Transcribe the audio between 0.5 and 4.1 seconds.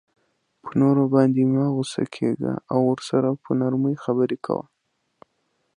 په نورو باندی مه په غصه کیږه او ورسره په نرمۍ